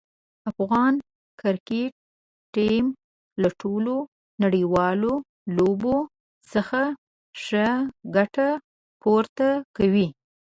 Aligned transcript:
افغان 0.51 0.93
کرکټ 1.41 1.91
ټیم 2.55 2.85
له 3.41 3.49
ټولو 3.61 3.95
نړیوالو 4.43 5.13
لوبو 5.57 5.97
څخه 6.53 6.81
ښه 7.43 7.67
ګټه 8.15 8.47
پورته 9.01 9.47
کوي. 9.77 10.07